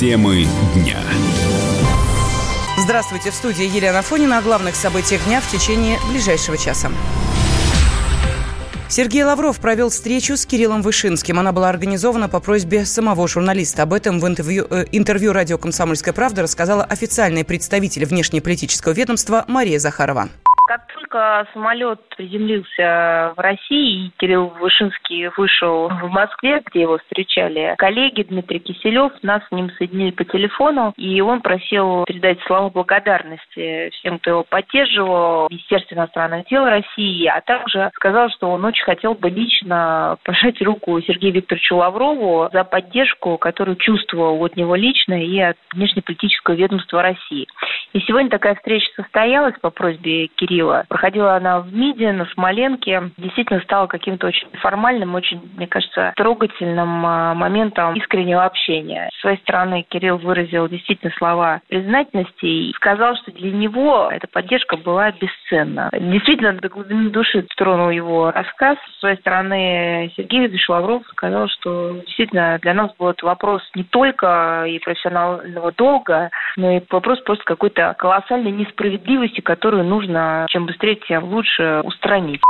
Темы 0.00 0.46
дня. 0.74 0.96
Здравствуйте, 2.78 3.30
в 3.30 3.34
студии 3.34 3.66
Елена 3.66 4.00
Фонина 4.00 4.38
о 4.38 4.40
главных 4.40 4.74
событиях 4.74 5.22
дня 5.26 5.42
в 5.42 5.50
течение 5.52 5.98
ближайшего 6.08 6.56
часа. 6.56 6.90
Сергей 8.88 9.24
Лавров 9.24 9.60
провел 9.60 9.90
встречу 9.90 10.38
с 10.38 10.46
Кириллом 10.46 10.80
Вышинским. 10.80 11.38
Она 11.38 11.52
была 11.52 11.68
организована 11.68 12.30
по 12.30 12.40
просьбе 12.40 12.86
самого 12.86 13.28
журналиста. 13.28 13.82
Об 13.82 13.92
этом 13.92 14.20
в 14.20 14.26
интервью, 14.26 14.66
э, 14.70 14.86
интервью 14.90 15.34
радио 15.34 15.58
«Комсомольская 15.58 16.14
правда» 16.14 16.40
рассказала 16.40 16.82
официальный 16.82 17.44
представитель 17.44 18.06
внешнеполитического 18.06 18.94
ведомства 18.94 19.44
Мария 19.48 19.78
Захарова 19.78 20.30
только 21.10 21.46
самолет 21.52 22.00
приземлился 22.16 23.32
в 23.36 23.40
России, 23.40 24.06
и 24.06 24.10
Кирилл 24.18 24.48
Вышинский 24.60 25.28
вышел 25.36 25.88
в 25.88 26.08
Москве, 26.08 26.62
где 26.66 26.82
его 26.82 26.98
встречали 26.98 27.74
коллеги 27.78 28.22
Дмитрий 28.22 28.60
Киселев, 28.60 29.12
нас 29.22 29.42
с 29.48 29.50
ним 29.50 29.70
соединили 29.76 30.12
по 30.12 30.24
телефону, 30.24 30.94
и 30.96 31.20
он 31.20 31.40
просил 31.40 32.04
передать 32.04 32.40
слова 32.42 32.70
благодарности 32.70 33.90
всем, 33.90 34.18
кто 34.18 34.30
его 34.30 34.44
поддерживал, 34.44 35.48
Министерству 35.50 35.96
иностранных 35.96 36.46
дел 36.46 36.64
России, 36.64 37.26
а 37.26 37.40
также 37.40 37.90
сказал, 37.94 38.30
что 38.30 38.50
он 38.50 38.64
очень 38.64 38.84
хотел 38.84 39.14
бы 39.14 39.30
лично 39.30 40.16
пожать 40.24 40.60
руку 40.62 41.00
Сергею 41.00 41.34
Викторовичу 41.34 41.76
Лаврову 41.76 42.48
за 42.52 42.64
поддержку, 42.64 43.36
которую 43.38 43.76
чувствовал 43.76 44.42
от 44.44 44.56
него 44.56 44.74
лично 44.76 45.22
и 45.22 45.38
от 45.40 45.56
внешнеполитического 45.72 46.54
ведомства 46.54 47.02
России. 47.02 47.46
И 47.92 48.00
сегодня 48.00 48.30
такая 48.30 48.54
встреча 48.54 48.86
состоялась 48.94 49.54
по 49.60 49.70
просьбе 49.70 50.28
Кирилла. 50.28 50.84
Проходила 51.00 51.36
она 51.36 51.60
в 51.60 51.72
МИДе, 51.72 52.12
на 52.12 52.26
Смоленке. 52.26 53.10
Действительно 53.16 53.60
стала 53.60 53.86
каким-то 53.86 54.26
очень 54.26 54.46
формальным, 54.60 55.14
очень, 55.14 55.40
мне 55.56 55.66
кажется, 55.66 56.12
трогательным 56.14 57.06
а, 57.06 57.32
моментом 57.32 57.94
искреннего 57.94 58.44
общения. 58.44 59.08
С 59.16 59.20
своей 59.22 59.38
стороны 59.38 59.86
Кирилл 59.88 60.18
выразил 60.18 60.68
действительно 60.68 61.10
слова 61.16 61.62
признательности 61.70 62.44
и 62.44 62.74
сказал, 62.74 63.16
что 63.16 63.32
для 63.32 63.50
него 63.50 64.10
эта 64.12 64.28
поддержка 64.28 64.76
была 64.76 65.10
бесценна. 65.12 65.88
Действительно, 65.90 66.52
до 66.52 66.68
глубины 66.68 67.08
души 67.08 67.46
тронул 67.56 67.88
его 67.88 68.30
рассказ. 68.30 68.76
С 68.96 69.00
своей 69.00 69.16
стороны 69.16 70.12
Сергей 70.18 70.40
Викторович 70.40 70.68
Лавров 70.68 71.02
сказал, 71.06 71.48
что 71.48 71.92
действительно 72.04 72.58
для 72.60 72.74
нас 72.74 72.94
был 72.98 73.08
это 73.08 73.24
вопрос 73.24 73.62
не 73.74 73.84
только 73.84 74.64
и 74.68 74.78
профессионального 74.80 75.72
долга, 75.72 76.28
но 76.58 76.72
и 76.72 76.82
вопрос 76.90 77.20
просто 77.20 77.44
какой-то 77.44 77.94
колоссальной 77.98 78.50
несправедливости, 78.50 79.40
которую 79.40 79.84
нужно 79.84 80.44
чем 80.50 80.66
быстрее, 80.66 80.89
тем 80.96 81.24
лучше 81.24 81.80
устранить. 81.84 82.40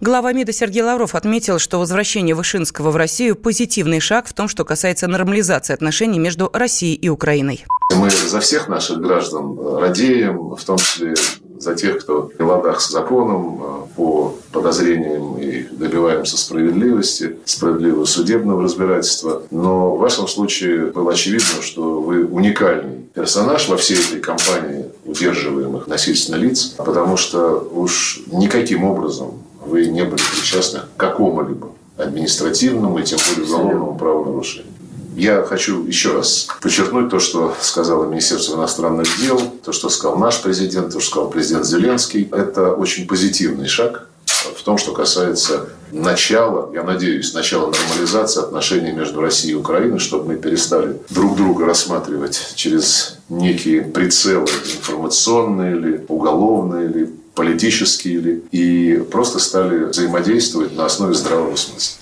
Глава 0.00 0.32
МИДа 0.32 0.52
Сергей 0.52 0.82
Лавров 0.82 1.14
отметил, 1.14 1.58
что 1.58 1.78
возвращение 1.78 2.34
Вышинского 2.34 2.90
в 2.90 2.96
Россию– 2.96 3.34
позитивный 3.36 4.00
шаг 4.00 4.26
в 4.26 4.34
том, 4.34 4.46
что 4.48 4.64
касается 4.64 5.08
нормализации 5.08 5.74
отношений 5.74 6.18
между 6.18 6.50
Россией 6.52 6.94
и 6.94 7.08
Украиной. 7.08 7.64
Мы 7.94 8.10
за 8.10 8.40
всех 8.40 8.68
наших 8.68 8.98
граждан 8.98 9.58
радеем, 9.78 10.54
в 10.54 10.64
том 10.64 10.76
числе 10.76 11.14
за 11.60 11.74
тех, 11.74 11.98
кто 11.98 12.30
в 12.38 12.44
ладах 12.44 12.80
с 12.80 12.90
законом, 12.90 13.62
э, 13.62 13.66
по 13.96 14.34
подозрениям 14.52 15.38
и 15.38 15.62
добиваемся 15.70 16.36
справедливости, 16.36 17.36
справедливого 17.44 18.04
судебного 18.04 18.62
разбирательства. 18.62 19.42
Но 19.50 19.96
в 19.96 19.98
вашем 19.98 20.28
случае 20.28 20.86
было 20.86 21.12
очевидно, 21.12 21.62
что 21.62 22.00
вы 22.00 22.24
уникальный 22.24 23.06
персонаж 23.14 23.68
во 23.68 23.76
всей 23.76 23.98
этой 23.98 24.20
кампании 24.20 24.86
удерживаемых 25.04 25.86
насильственно 25.86 26.36
лиц, 26.36 26.74
потому 26.76 27.16
что 27.16 27.68
уж 27.72 28.20
никаким 28.30 28.84
образом 28.84 29.42
вы 29.64 29.86
не 29.86 30.04
были 30.04 30.20
причастны 30.34 30.80
к 30.80 31.00
какому-либо 31.00 31.70
административному 31.96 32.98
и 32.98 33.04
тем 33.04 33.18
более 33.28 33.50
уголовному 33.50 33.98
правонарушению. 33.98 34.72
Я 35.16 35.42
хочу 35.44 35.86
еще 35.86 36.12
раз 36.12 36.46
подчеркнуть 36.60 37.08
то, 37.08 37.20
что 37.20 37.56
сказала 37.62 38.04
Министерство 38.04 38.56
иностранных 38.56 39.08
дел, 39.18 39.40
то, 39.64 39.72
что 39.72 39.88
сказал 39.88 40.18
наш 40.18 40.42
президент, 40.42 40.92
то, 40.92 41.00
что 41.00 41.10
сказал 41.10 41.30
президент 41.30 41.64
Зеленский. 41.64 42.28
Это 42.30 42.74
очень 42.74 43.06
позитивный 43.06 43.66
шаг 43.66 44.08
в 44.26 44.62
том, 44.62 44.76
что 44.76 44.92
касается 44.92 45.70
начала, 45.90 46.70
я 46.74 46.82
надеюсь, 46.82 47.32
начала 47.32 47.70
нормализации 47.70 48.42
отношений 48.42 48.92
между 48.92 49.22
Россией 49.22 49.54
и 49.54 49.56
Украиной, 49.56 50.00
чтобы 50.00 50.34
мы 50.34 50.36
перестали 50.36 51.00
друг 51.08 51.36
друга 51.36 51.64
рассматривать 51.64 52.52
через 52.54 53.16
некие 53.30 53.82
прицелы 53.82 54.46
информационные 54.76 55.76
или 55.76 56.04
уголовные 56.08 56.90
или 56.90 57.10
политические 57.34 58.14
или 58.14 58.44
и 58.50 58.96
просто 59.10 59.38
стали 59.38 59.84
взаимодействовать 59.84 60.76
на 60.76 60.84
основе 60.84 61.14
здравого 61.14 61.56
смысла. 61.56 62.00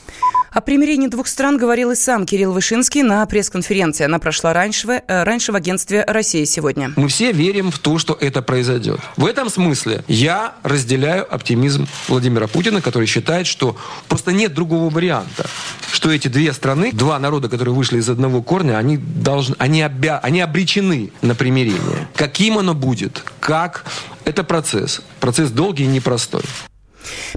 О 0.55 0.61
примирении 0.61 1.09
двух 1.09 1.27
стран 1.27 1.59
говорил 1.59 1.91
и 1.91 1.97
сам 1.97 2.25
Кирилл 2.25 2.53
Вышинский 2.53 3.03
на 3.03 3.27
пресс-конференции. 3.27 4.05
Она 4.05 4.21
прошла 4.21 4.53
раньше, 4.53 5.03
э, 5.05 5.25
раньше 5.25 5.51
в 5.51 5.57
агентстве 5.57 6.05
«Россия 6.07 6.45
сегодня». 6.45 6.93
Мы 6.95 7.09
все 7.09 7.33
верим 7.33 7.73
в 7.73 7.81
то, 7.81 7.99
что 7.99 8.17
это 8.21 8.41
произойдет. 8.41 9.01
В 9.17 9.27
этом 9.27 9.51
смысле 9.51 10.05
я 10.07 10.55
разделяю 10.63 11.27
оптимизм 11.35 11.89
Владимира 12.07 12.47
Путина, 12.47 12.81
который 12.81 13.07
считает, 13.07 13.49
что 13.49 13.77
просто 14.07 14.31
нет 14.31 14.55
другого 14.55 14.91
варианта. 14.91 15.51
Что 15.91 16.13
эти 16.13 16.29
две 16.29 16.53
страны, 16.53 16.93
два 16.93 17.19
народа, 17.19 17.49
которые 17.49 17.75
вышли 17.75 17.99
из 17.99 18.09
одного 18.09 18.41
корня, 18.41 18.79
они, 18.79 18.97
должны, 18.97 19.57
они, 19.59 19.83
обя, 19.83 20.21
они 20.23 20.41
обречены 20.41 21.11
на 21.21 21.35
примирение. 21.35 22.07
Каким 22.15 22.59
оно 22.59 22.75
будет, 22.75 23.25
как, 23.41 23.85
это 24.25 24.45
процесс. 24.45 25.03
Процесс 25.19 25.51
долгий 25.51 25.83
и 25.83 25.89
непростой. 25.89 26.43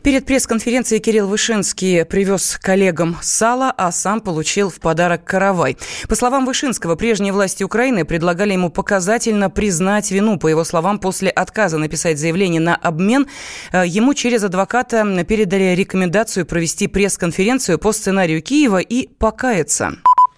Перед 0.04 0.26
пресс-конференцией 0.26 1.02
Кирилл 1.02 1.28
Вышинский 1.28 2.06
привез 2.06 2.58
коллегам 2.62 3.18
сало, 3.22 3.74
а 3.76 3.92
сам 3.92 4.22
получил 4.22 4.70
в 4.70 4.80
подарок 4.80 5.24
каравай. 5.24 5.78
По 6.08 6.16
словам 6.16 6.46
Вышинского, 6.46 6.96
прежние 6.96 7.34
власти 7.34 7.64
Украины 7.64 8.06
предлагали 8.06 8.54
ему 8.54 8.70
показательно 8.70 9.50
признать 9.50 10.12
вину. 10.12 10.38
По 10.38 10.48
его 10.48 10.64
словам, 10.64 11.00
после 11.00 11.30
отказа 11.30 11.78
написать 11.78 12.20
заявление 12.20 12.62
на 12.62 12.76
обмен, 12.76 13.28
э, 13.72 13.84
ему 13.86 14.14
через 14.14 14.44
адвоката 14.44 15.26
передали 15.28 15.76
рекомендацию 15.76 16.46
провести 16.46 16.88
пресс-конференцию 16.88 17.80
по 17.80 17.92
сценарию 17.92 18.42
Киева 18.42 18.80
и 18.80 19.08
покаяться. 19.08 19.98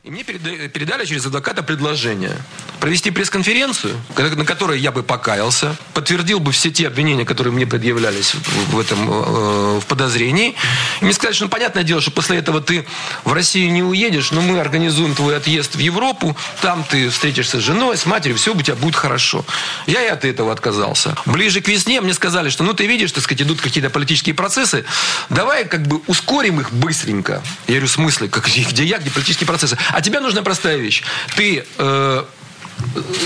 И 0.10 0.12
мне 0.12 0.24
передали 0.24 1.06
через 1.06 1.28
адвоката 1.28 1.62
предложение 1.62 2.36
провести 2.80 3.12
пресс-конференцию, 3.12 3.96
на 4.18 4.44
которой 4.44 4.80
я 4.80 4.92
бы 4.92 5.04
покаялся, 5.04 5.76
подтвердил 5.94 6.40
бы 6.40 6.52
все 6.52 6.72
те 6.72 6.88
обвинения, 6.88 7.26
которые 7.26 7.54
мне 7.54 7.68
предъявлялись 7.68 8.34
в 8.72 8.80
этом 8.80 8.98
э, 9.08 9.80
в 9.80 9.86
подозрении. 9.86 10.56
И 11.02 11.06
мне 11.06 11.14
сказали, 11.14 11.36
что 11.36 11.46
ну, 11.46 11.52
понятное 11.52 11.84
дело, 11.84 12.02
что 12.02 12.10
после 12.10 12.38
этого 12.38 12.62
ты 12.62 12.88
в 13.24 13.34
Россию 13.34 13.72
не 13.72 13.84
уедешь, 13.84 14.32
но 14.32 14.42
мы 14.42 14.60
организуем 14.60 15.14
твой 15.14 15.38
отъезд 15.38 15.76
в 15.76 15.80
Европу, 15.80 16.36
там 16.62 16.84
ты 16.90 17.10
встретишься 17.10 17.60
с 17.60 17.64
женой, 17.64 17.98
с 17.98 18.06
матерью, 18.08 18.38
все 18.38 18.56
у 18.56 18.62
тебя 18.62 18.76
будет 18.76 18.96
хорошо. 18.96 19.46
Я 19.86 20.04
и 20.04 20.08
от 20.08 20.26
этого 20.26 20.52
отказался. 20.52 21.16
Ближе 21.26 21.62
к 21.62 21.68
весне 21.68 22.02
мне 22.02 22.14
сказали, 22.14 22.50
что 22.50 22.64
ну 22.64 22.74
ты 22.74 22.88
видишь, 22.88 23.12
так 23.12 23.24
сказать, 23.24 23.44
идут 23.44 23.62
какие-то 23.62 23.92
политические 23.92 24.34
процессы, 24.34 24.86
давай 25.30 25.66
как 25.66 25.86
бы 25.86 26.02
ускорим 26.08 26.62
их 26.62 26.72
быстренько. 26.72 27.44
Я 27.68 27.74
говорю, 27.76 27.88
в 27.88 27.92
смысле, 27.92 28.30
как, 28.30 28.48
где 28.48 28.84
я, 28.84 28.98
где 28.98 29.12
политические 29.12 29.46
процессы? 29.46 29.78
А 30.00 30.02
тебе 30.02 30.22
нужна 30.22 30.44
простая 30.44 30.78
вещь. 30.78 31.04
Ты 31.36 31.66
э, 31.78 32.24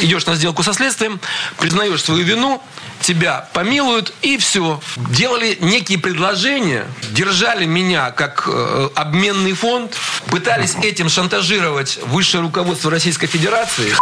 идешь 0.02 0.26
на 0.26 0.34
сделку 0.34 0.64
со 0.64 0.74
следствием, 0.74 1.20
признаешь 1.60 2.04
свою 2.04 2.24
вину, 2.24 2.64
тебя 3.00 3.48
помилуют, 3.54 4.12
и 4.24 4.38
все. 4.38 4.82
Делали 5.12 5.56
некие 5.62 6.00
предложения, 6.00 6.88
держали 7.12 7.66
меня 7.66 8.10
как 8.10 8.46
э, 8.48 8.90
обменный 8.96 9.54
фонд, 9.54 9.96
пытались 10.32 10.74
этим 10.82 11.10
шантажировать 11.10 12.00
высшее 12.08 12.42
руководство 12.42 12.90
Российской 12.90 13.28
Федерации. 13.28 13.94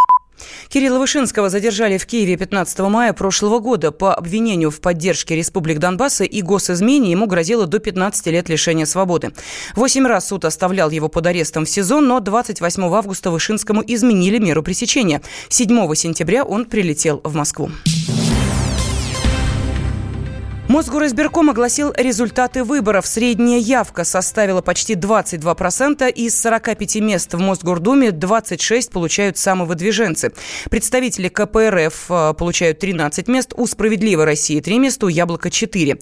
Кирилла 0.72 1.00
Вышинского 1.00 1.50
задержали 1.50 1.98
в 1.98 2.06
Киеве 2.06 2.38
15 2.38 2.80
мая 2.80 3.12
прошлого 3.12 3.60
года 3.60 3.92
по 3.92 4.14
обвинению 4.16 4.72
в 4.72 4.80
поддержке 4.80 5.36
республик 5.36 5.80
Донбасса 5.80 6.24
и 6.24 6.42
госизмене. 6.42 7.12
Ему 7.12 7.28
грозило 7.28 7.68
до 7.68 7.80
15 7.80 8.28
лет 8.28 8.48
лишения 8.48 8.86
свободы. 8.86 9.34
Восемь 9.76 10.08
раз 10.08 10.30
суд 10.30 10.46
оставлял 10.46 10.90
его 10.90 11.10
под 11.10 11.28
арестом 11.28 11.66
в 11.66 11.70
СИЗО, 11.70 12.00
но 12.00 12.22
28 12.22 12.84
августа 12.86 13.32
Вышинскому 13.32 13.84
изменили 13.86 14.40
меру 14.40 14.64
пресечения. 14.64 15.22
7 15.50 15.94
сентября 15.94 16.46
он 16.46 16.64
прилетел 16.64 17.20
в 17.26 17.36
Москву. 17.36 17.70
Мосгоризбирком 20.72 21.50
огласил 21.50 21.92
результаты 21.98 22.64
выборов. 22.64 23.06
Средняя 23.06 23.60
явка 23.60 24.06
составила 24.06 24.62
почти 24.62 24.94
22%. 24.94 26.10
Из 26.10 26.42
45 26.42 26.96
мест 27.02 27.34
в 27.34 27.40
Мосгордуме 27.40 28.12
26 28.12 28.90
получают 28.90 29.38
самовыдвиженцы. 29.38 30.32
Представители 30.70 31.28
КПРФ 31.28 32.06
э, 32.10 32.34
получают 32.36 32.80
13 32.80 33.28
мест, 33.28 33.54
у 33.58 33.68
«Справедливой 33.68 34.24
России» 34.24 34.62
3 34.62 34.80
места, 34.80 35.08
у 35.08 35.10
«Яблоко» 35.10 35.52
4. 35.52 36.00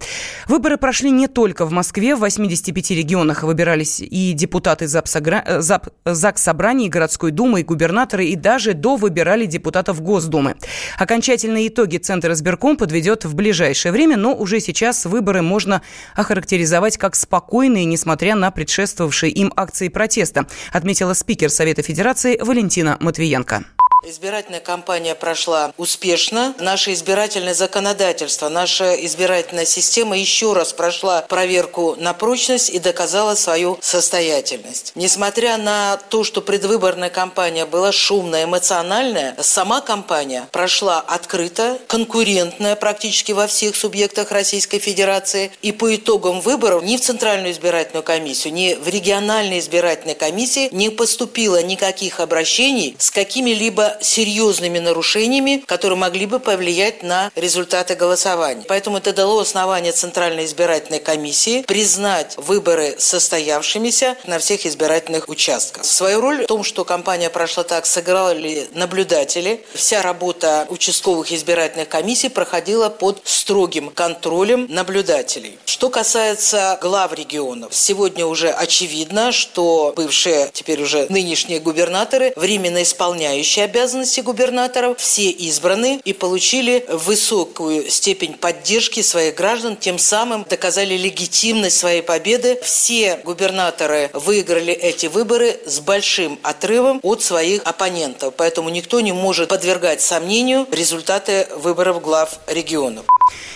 Выборы 0.48 0.78
прошли 0.78 1.10
не 1.10 1.28
только 1.28 1.66
в 1.66 1.72
Москве. 1.72 2.16
В 2.16 2.20
85 2.20 2.92
регионах 2.92 3.42
выбирались 3.42 4.02
и 4.02 4.34
депутаты 4.34 4.86
э, 4.86 5.62
ЗАГС 6.06 6.42
Собраний, 6.44 6.86
и 6.86 6.90
городской 6.90 7.32
думы, 7.32 7.62
и 7.62 7.64
губернаторы, 7.64 8.26
и 8.26 8.36
даже 8.36 8.76
до 8.76 8.98
выбирали 8.98 9.48
депутатов 9.48 10.00
Госдумы. 10.04 10.58
Окончательные 11.00 11.70
итоги 11.70 11.98
Центр 11.98 12.34
избирком 12.34 12.78
подведет 12.78 13.26
в 13.26 13.34
ближайшее 13.34 13.92
время, 13.92 14.16
но 14.16 14.36
уже 14.36 14.59
уже 14.60 14.66
сейчас 14.66 15.06
выборы 15.06 15.42
можно 15.42 15.82
охарактеризовать 16.16 16.98
как 16.98 17.16
спокойные, 17.16 17.86
несмотря 17.86 18.36
на 18.36 18.52
предшествовавшие 18.52 19.32
им 19.32 19.54
акции 19.56 19.88
протеста, 19.88 20.48
отметила 20.74 21.14
спикер 21.14 21.50
Совета 21.50 21.82
Федерации 21.82 22.38
Валентина 22.42 22.98
Матвиенко. 23.00 23.64
Избирательная 24.02 24.62
кампания 24.62 25.14
прошла 25.14 25.74
успешно. 25.76 26.56
Наше 26.58 26.94
избирательное 26.94 27.54
законодательство, 27.54 28.48
наша 28.48 28.94
избирательная 29.06 29.66
система 29.66 30.18
еще 30.18 30.54
раз 30.54 30.72
прошла 30.72 31.22
проверку 31.24 31.96
на 32.00 32.14
прочность 32.14 32.70
и 32.70 32.80
доказала 32.80 33.36
свою 33.36 33.78
состоятельность. 33.82 34.94
Несмотря 34.96 35.58
на 35.58 35.98
то, 35.98 36.24
что 36.24 36.42
предвыборная 36.42 37.10
кампания 37.10 37.66
была 37.66 37.92
шумная, 37.92 38.46
эмоциональная, 38.46 39.36
сама 39.42 39.82
кампания 39.82 40.48
прошла 40.54 41.02
открыто, 41.02 41.78
конкурентная 41.88 42.78
практически 42.78 43.34
во 43.34 43.48
всех 43.48 43.76
субъектах 43.76 44.32
Российской 44.32 44.80
Федерации. 44.80 45.52
И 45.62 45.74
по 45.74 45.94
итогам 45.94 46.40
выборов 46.40 46.84
ни 46.84 46.96
в 46.96 47.02
Центральную 47.02 47.52
избирательную 47.52 48.04
комиссию, 48.04 48.54
ни 48.54 48.76
в 48.76 48.88
региональные 48.88 49.60
избирательные 49.60 50.16
комиссии 50.16 50.70
не 50.72 50.90
поступило 50.90 51.62
никаких 51.62 52.22
обращений 52.22 52.96
с 52.98 53.12
какими-либо 53.12 53.89
серьезными 54.02 54.80
нарушениями, 54.80 55.64
которые 55.66 55.98
могли 55.98 56.26
бы 56.26 56.40
повлиять 56.40 57.04
на 57.04 57.32
результаты 57.36 57.96
голосования. 57.96 58.64
Поэтому 58.68 58.98
это 58.98 59.14
дало 59.14 59.40
основание 59.40 59.92
Центральной 59.92 60.46
избирательной 60.46 61.00
комиссии 61.00 61.64
признать 61.64 62.36
выборы 62.38 62.96
состоявшимися 62.98 64.18
на 64.26 64.40
всех 64.40 64.66
избирательных 64.66 65.30
участках. 65.30 65.86
Свою 65.86 66.22
роль 66.22 66.44
в 66.44 66.48
том, 66.48 66.64
что 66.64 66.86
кампания 66.86 67.30
прошла 67.30 67.64
так, 67.64 67.86
сыграли 67.86 68.68
наблюдатели. 68.74 69.64
Вся 69.74 70.02
работа 70.02 70.66
участковых 70.70 71.32
избирательных 71.32 71.90
комиссий 71.90 72.30
проходила 72.30 72.90
под 72.90 73.22
строгим 73.24 73.90
контролем 73.90 74.68
наблюдателей. 74.70 75.58
Что 75.66 75.90
касается 75.90 76.78
глав 76.82 77.14
регионов, 77.14 77.74
сегодня 77.74 78.26
уже 78.26 78.50
очевидно, 78.50 79.32
что 79.32 79.94
бывшие, 79.96 80.50
теперь 80.54 80.82
уже 80.82 81.08
нынешние 81.10 81.60
губернаторы, 81.60 82.34
временно 82.36 82.84
исполняющие 82.84 83.66
обязанности, 83.66 83.79
обязанности 83.80 84.20
губернаторов, 84.20 85.00
все 85.00 85.30
избраны 85.30 86.02
и 86.04 86.12
получили 86.12 86.86
высокую 86.90 87.90
степень 87.90 88.34
поддержки 88.34 89.02
своих 89.02 89.36
граждан, 89.36 89.78
тем 89.78 89.98
самым 89.98 90.46
доказали 90.50 90.96
легитимность 90.96 91.78
своей 91.78 92.02
победы. 92.02 92.60
Все 92.62 93.22
губернаторы 93.24 94.10
выиграли 94.12 94.74
эти 94.74 95.06
выборы 95.06 95.62
с 95.66 95.80
большим 95.80 96.38
отрывом 96.44 97.00
от 97.04 97.24
своих 97.24 97.62
оппонентов, 97.64 98.34
поэтому 98.36 98.68
никто 98.68 99.00
не 99.00 99.14
может 99.14 99.48
подвергать 99.48 100.02
сомнению 100.02 100.68
результаты 100.72 101.48
выборов 101.56 102.02
глав 102.02 102.40
регионов. 102.48 103.06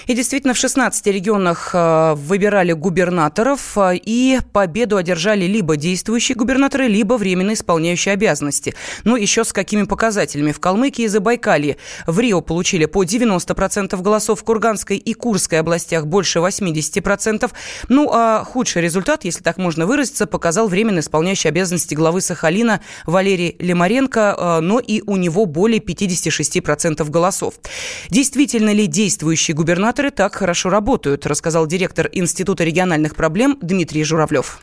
И 0.08 0.14
действительно, 0.14 0.54
в 0.54 0.58
16 0.58 1.08
регионах 1.08 1.72
э, 1.74 2.14
выбирали 2.16 2.74
губернаторов, 2.74 3.78
э, 3.78 3.96
и 3.96 4.40
победу 4.52 4.98
одержали 4.98 5.46
либо 5.46 5.78
действующие 5.78 6.36
губернаторы, 6.36 6.88
либо 6.88 7.16
временно 7.16 7.54
исполняющие 7.54 8.14
обязанности. 8.14 8.76
Ну, 9.04 9.16
еще 9.16 9.44
с 9.44 9.54
какими 9.54 9.84
показателями. 9.84 10.52
В 10.52 10.60
Калмыкии 10.60 11.04
и 11.04 11.08
Забайкалье 11.08 11.78
в 12.08 12.20
Рио 12.20 12.42
получили 12.42 12.86
по 12.86 13.04
90% 13.04 14.02
голосов, 14.02 14.40
в 14.40 14.44
Курганской 14.44 14.98
и 14.98 15.14
Курской 15.14 15.60
областях 15.60 16.08
больше 16.08 16.40
80%. 16.40 17.52
Ну, 17.90 18.10
а 18.12 18.44
худший 18.44 18.82
результат, 18.82 19.26
если 19.26 19.42
так 19.44 19.58
можно 19.58 19.86
выразиться, 19.86 20.26
показал 20.26 20.68
временно 20.68 21.00
исполняющий 21.00 21.50
обязанности 21.50 21.96
главы 21.96 22.22
Сахалина 22.22 22.82
Валерий 23.06 23.56
Лемаренко, 23.60 24.36
э, 24.38 24.60
но 24.62 24.80
и 24.80 25.02
у 25.06 25.16
него 25.16 25.46
более 25.46 25.80
56% 25.80 27.10
голосов. 27.10 27.56
Действительно 28.10 28.72
ли 28.74 28.88
действующий 28.88 29.54
губернатор 29.64 29.94
координаторы 29.94 30.12
так 30.12 30.36
хорошо 30.36 30.70
работают, 30.70 31.26
рассказал 31.26 31.68
директор 31.68 32.10
Института 32.12 32.64
региональных 32.64 33.16
проблем 33.16 33.58
Дмитрий 33.62 34.04
Журавлев. 34.04 34.62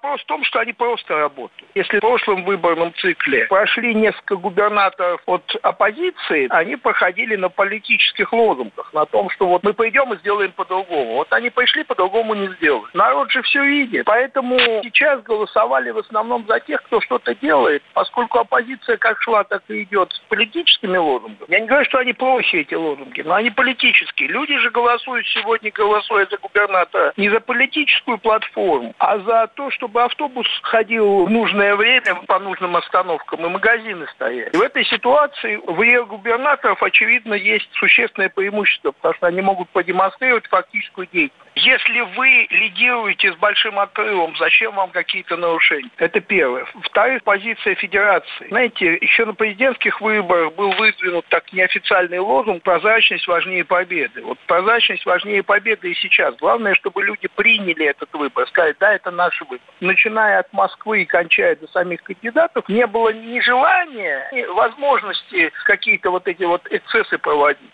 Вопрос 0.00 0.20
в 0.20 0.26
том, 0.26 0.44
что 0.44 0.60
они 0.60 0.72
просто 0.72 1.16
работают. 1.16 1.68
Если 1.74 1.96
в 1.96 2.00
прошлом 2.00 2.44
выборном 2.44 2.94
цикле 2.94 3.46
прошли 3.46 3.92
несколько 3.96 4.36
губернаторов 4.36 5.20
от 5.26 5.42
оппозиции, 5.62 6.46
они 6.50 6.76
проходили 6.76 7.34
на 7.34 7.48
политических 7.48 8.32
лозунгах, 8.32 8.92
на 8.92 9.06
том, 9.06 9.28
что 9.30 9.48
вот 9.48 9.64
мы 9.64 9.74
пойдем 9.74 10.12
и 10.12 10.18
сделаем 10.18 10.52
по-другому. 10.52 11.14
Вот 11.14 11.32
они 11.32 11.50
пришли, 11.50 11.82
по-другому 11.82 12.34
не 12.34 12.46
сделали. 12.54 12.86
Народ 12.94 13.32
же 13.32 13.42
все 13.42 13.64
видит. 13.64 14.04
Поэтому 14.04 14.56
сейчас 14.84 15.20
голосовали 15.24 15.90
в 15.90 15.98
основном 15.98 16.46
за 16.46 16.60
тех, 16.60 16.80
кто 16.84 17.00
что-то 17.00 17.34
делает, 17.34 17.82
поскольку 17.92 18.38
оппозиция 18.38 18.98
как 18.98 19.20
шла, 19.20 19.42
так 19.42 19.64
и 19.66 19.82
идет 19.82 20.12
с 20.12 20.20
политическими 20.28 20.96
лозунгами. 20.96 21.50
Я 21.50 21.58
не 21.58 21.66
говорю, 21.66 21.84
что 21.86 21.98
они 21.98 22.12
плохие, 22.12 22.62
эти 22.62 22.74
лозунги, 22.74 23.22
но 23.22 23.34
они 23.34 23.50
политические. 23.50 24.28
Люди 24.28 24.56
же 24.58 24.70
голосуют 24.70 25.26
сегодня, 25.26 25.72
голосуя 25.72 26.24
за 26.30 26.36
губернатора, 26.36 27.12
не 27.16 27.28
за 27.30 27.40
политическую 27.40 28.18
платформу, 28.18 28.94
а 28.98 29.18
за 29.18 29.48
то, 29.56 29.72
чтобы 29.88 30.02
автобус 30.02 30.46
ходил 30.62 31.24
в 31.24 31.30
нужное 31.30 31.74
время 31.74 32.14
по 32.26 32.38
нужным 32.38 32.76
остановкам 32.76 33.46
и 33.46 33.48
магазины 33.48 34.06
стояли. 34.14 34.50
И 34.52 34.56
в 34.56 34.60
этой 34.60 34.84
ситуации 34.84 35.56
в 35.56 35.82
ее 35.82 36.04
губернаторов, 36.04 36.82
очевидно, 36.82 37.34
есть 37.34 37.68
существенное 37.72 38.28
преимущество, 38.28 38.92
потому 38.92 39.14
что 39.14 39.26
они 39.26 39.40
могут 39.40 39.70
продемонстрировать 39.70 40.46
фактическую 40.46 41.08
деятельность. 41.10 41.48
Если 41.54 42.00
вы 42.16 42.46
лидируете 42.50 43.32
с 43.32 43.36
большим 43.36 43.80
отрывом, 43.80 44.36
зачем 44.38 44.74
вам 44.76 44.90
какие-то 44.90 45.36
нарушения? 45.36 45.90
Это 45.96 46.20
первое. 46.20 46.66
Вторая 46.82 47.20
позиция 47.20 47.74
федерации. 47.74 48.46
Знаете, 48.48 48.96
еще 49.00 49.24
на 49.24 49.34
президентских 49.34 50.00
выборах 50.00 50.54
был 50.54 50.70
выдвинут 50.72 51.26
так 51.28 51.52
неофициальный 51.52 52.20
лозунг 52.20 52.62
«прозрачность 52.62 53.26
важнее 53.26 53.64
победы». 53.64 54.22
Вот 54.22 54.38
прозрачность 54.46 55.04
важнее 55.04 55.42
победы 55.42 55.90
и 55.90 55.94
сейчас. 55.94 56.36
Главное, 56.36 56.74
чтобы 56.74 57.02
люди 57.02 57.26
приняли 57.34 57.86
этот 57.86 58.12
выбор, 58.12 58.46
сказали, 58.48 58.76
да, 58.78 58.94
это 58.94 59.10
наш 59.10 59.40
выбор 59.40 59.58
начиная 59.80 60.40
от 60.40 60.52
Москвы 60.52 61.02
и 61.02 61.06
кончая 61.06 61.56
до 61.56 61.66
самих 61.68 62.02
кандидатов, 62.02 62.68
не 62.68 62.86
было 62.86 63.12
ни 63.12 63.40
желания, 63.40 64.28
ни 64.32 64.42
возможности 64.42 65.52
какие-то 65.64 66.10
вот 66.10 66.26
эти 66.26 66.44
вот 66.44 66.66
эксцессы 66.70 67.18
проводить. 67.18 67.70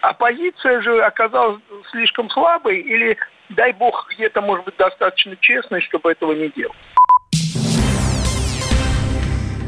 Оппозиция 0.00 0.80
же 0.80 1.02
оказалась 1.02 1.60
слишком 1.90 2.28
слабой 2.30 2.80
или, 2.80 3.16
дай 3.50 3.72
бог, 3.72 4.08
где-то, 4.10 4.40
может 4.40 4.64
быть, 4.64 4.76
достаточно 4.76 5.36
честной, 5.36 5.80
чтобы 5.80 6.10
этого 6.10 6.32
не 6.32 6.48
делать. 6.48 6.76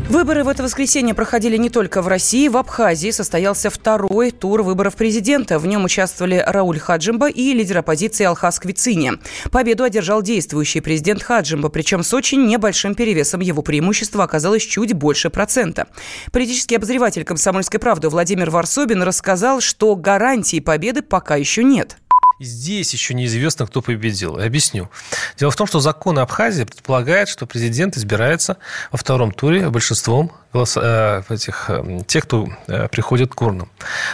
Выборы 0.09 0.45
в 0.45 0.49
это 0.49 0.63
воскресенье 0.63 1.15
проходили 1.15 1.57
не 1.57 1.71
только 1.71 2.03
в 2.03 2.09
России. 2.09 2.49
В 2.49 2.59
Абхазии 2.59 3.11
состоялся 3.11 3.71
второй 3.71 4.31
тур 4.33 4.63
выборов 4.63 4.97
президента. 4.97 5.59
В 5.59 5.67
нем 5.67 5.85
участвовали 5.85 6.45
Рауль 6.47 6.79
Хаджимба 6.79 7.31
и 7.31 7.55
лидер 7.55 7.79
оппозиции 7.79 8.25
Алхаз 8.25 8.59
Квицини. 8.59 9.13
Победу 9.51 9.83
одержал 9.83 10.21
действующий 10.21 10.81
президент 10.81 11.23
Хаджимба, 11.23 11.71
причем 11.71 12.03
с 12.03 12.13
очень 12.13 12.47
небольшим 12.47 12.95
перевесом 12.95 13.41
его 13.41 13.63
преимущество 13.63 14.25
оказалось 14.25 14.63
чуть 14.63 14.93
больше 14.93 15.31
процента. 15.31 15.89
Политический 16.33 16.77
обозреватель 16.77 17.25
«Комсомольской 17.25 17.81
правды» 17.81 18.11
Владимир 18.11 18.51
Варсобин 18.51 19.03
рассказал, 19.03 19.61
что 19.61 19.97
гарантии 19.97 20.61
победы 20.61 21.01
пока 21.01 21.37
еще 21.37 21.65
нет. 21.65 21.97
Здесь 22.41 22.93
еще 22.93 23.15
неизвестно, 23.15 23.67
кто 23.67 23.83
победил. 23.83 24.39
Я 24.39 24.47
объясню. 24.47 24.91
Дело 25.39 25.51
в 25.51 25.57
том, 25.57 25.67
что 25.67 25.81
закон 25.81 26.19
Абхазии 26.19 26.65
предполагает, 26.65 27.29
что 27.29 27.47
президент 27.47 27.97
избирается 27.97 28.57
во 28.91 28.99
втором 28.99 29.33
туре 29.33 29.71
большинством 29.71 30.33
голос, 30.55 30.77
э, 30.81 31.23
этих, 31.29 31.69
э, 31.69 32.01
тех, 32.07 32.25
кто 32.25 32.49
э, 32.69 32.89
приходит 32.89 33.35
к 33.35 33.43
урнам. 33.43 33.69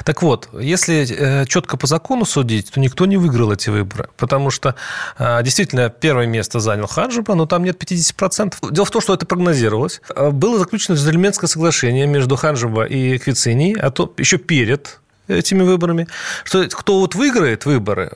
Так 0.05 0.23
вот, 0.23 0.49
если 0.59 1.45
четко 1.45 1.77
по 1.77 1.87
закону 1.87 2.25
судить, 2.25 2.73
то 2.73 2.81
никто 2.81 3.07
не 3.07 3.19
выиграл 3.19 3.53
эти 3.53 3.69
выборы. 3.71 4.09
Потому 4.17 4.51
что 4.51 4.75
действительно 5.19 5.91
первое 5.91 6.27
место 6.27 6.61
занял 6.61 6.87
Хаджиба, 6.87 7.35
но 7.35 7.47
там 7.47 7.65
нет 7.65 7.83
50%. 7.83 8.73
Дело 8.73 8.87
в 8.87 8.91
том, 8.91 9.03
что 9.03 9.15
это 9.15 9.27
прогнозировалось. 9.27 10.01
Было 10.33 10.59
заключено 10.59 10.95
джентльменское 10.95 11.49
соглашение 11.49 12.07
между 12.07 12.37
Хаджиба 12.37 12.85
и 12.85 13.19
Квицини, 13.19 13.77
а 13.79 13.91
то 13.91 14.13
еще 14.17 14.39
перед 14.39 15.01
этими 15.31 15.63
выборами, 15.63 16.07
что 16.45 16.67
кто 16.69 17.01
вот 17.01 17.15
выиграет 17.15 17.67
выборы, 17.67 18.13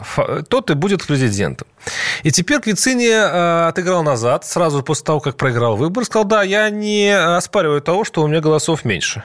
тот 0.49 0.71
и 0.71 0.75
будет 0.75 1.06
президентом. 1.06 1.66
И 2.23 2.30
теперь 2.30 2.61
Квицини 2.61 3.09
э, 3.09 3.68
отыграл 3.68 4.02
назад, 4.02 4.44
сразу 4.44 4.83
после 4.83 5.04
того, 5.04 5.21
как 5.21 5.37
проиграл 5.37 5.76
выбор, 5.76 6.04
сказал, 6.04 6.25
да, 6.25 6.42
я 6.42 6.71
не 6.71 7.11
оспариваю 7.14 7.80
того, 7.80 8.04
что 8.04 8.23
у 8.23 8.26
меня 8.26 8.40
голосов 8.40 8.85
меньше. 8.85 9.23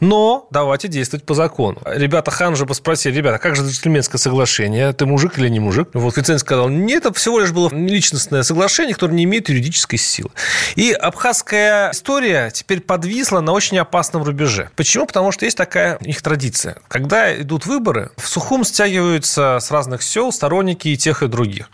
Но 0.00 0.46
давайте 0.50 0.88
действовать 0.88 1.24
по 1.24 1.34
закону. 1.34 1.80
Ребята 1.84 2.30
Ханжа 2.30 2.66
спросили, 2.72 3.16
ребята, 3.16 3.38
как 3.38 3.56
же 3.56 3.62
джентльменское 3.62 4.18
соглашение? 4.18 4.92
Ты 4.92 5.06
мужик 5.06 5.38
или 5.38 5.48
не 5.48 5.60
мужик? 5.60 5.88
Вот 5.94 6.16
Виценко 6.16 6.38
сказал, 6.38 6.68
нет, 6.68 7.06
это 7.06 7.14
всего 7.14 7.40
лишь 7.40 7.52
было 7.52 7.68
личностное 7.72 8.42
соглашение, 8.42 8.94
которое 8.94 9.14
не 9.14 9.24
имеет 9.24 9.48
юридической 9.48 9.96
силы. 9.96 10.30
И 10.76 10.92
абхазская 10.92 11.90
история 11.92 12.50
теперь 12.50 12.80
подвисла 12.80 13.40
на 13.40 13.52
очень 13.52 13.78
опасном 13.78 14.22
рубеже. 14.22 14.70
Почему? 14.76 15.06
Потому 15.06 15.32
что 15.32 15.44
есть 15.44 15.56
такая 15.56 15.96
их 15.96 16.22
традиция. 16.22 16.76
Когда 16.88 17.34
идут 17.40 17.66
выборы, 17.66 18.10
в 18.16 18.28
Сухум 18.28 18.64
стягиваются 18.64 19.58
с 19.60 19.70
разных 19.70 20.02
сел 20.02 20.32
сторонники 20.32 20.88
и 20.88 20.96
тех, 20.96 21.22
и 21.22 21.26
других. 21.26 21.70